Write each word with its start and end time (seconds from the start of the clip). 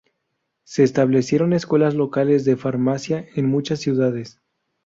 Se 0.63 0.81
establecieron 0.81 1.53
escuelas 1.53 1.93
locales 1.93 2.43
de 2.43 2.57
farmacia 2.57 3.27
en 3.35 3.45
muchas 3.45 3.81
ciudades. 3.81 4.41